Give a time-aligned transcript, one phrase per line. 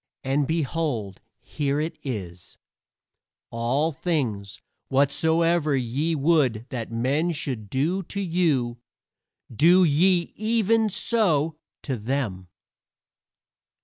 [0.23, 2.57] And behold, here is it:
[3.51, 8.79] "All things whatsoever ye would that men should do to you,
[9.55, 12.47] do ye even so to them."